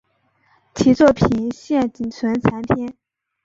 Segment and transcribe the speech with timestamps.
[0.73, 2.91] 其作品现仅存残篇。